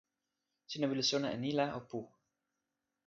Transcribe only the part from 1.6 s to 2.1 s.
o pu.